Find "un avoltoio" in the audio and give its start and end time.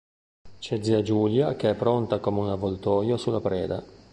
2.39-3.17